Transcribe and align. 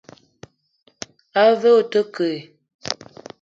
A 1.41 1.43
ve 1.59 1.69
o 1.79 1.81
te 1.91 2.01
ke? 2.13 2.31